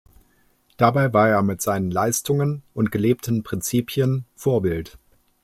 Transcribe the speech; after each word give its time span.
Dabei 0.77 1.13
war 1.13 1.29
er 1.29 1.43
mit 1.43 1.61
seinen 1.61 1.91
Leistungen 1.91 2.63
und 2.73 2.91
gelebten 2.91 3.43
Prinzipien 3.43 4.25
Vorbild. 4.35 4.97